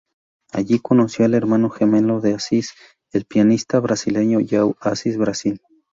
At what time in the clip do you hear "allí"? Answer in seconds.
0.51-0.79